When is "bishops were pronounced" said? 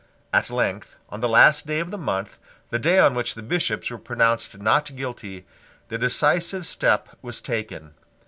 3.43-4.57